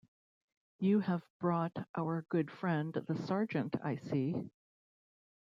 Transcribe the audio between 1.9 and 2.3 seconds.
our